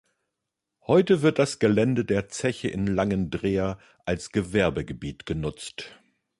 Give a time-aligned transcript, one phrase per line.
[0.87, 5.95] Heute wird das Gelände der Zeche in Langendreer als Gewerbegebiet genutzt.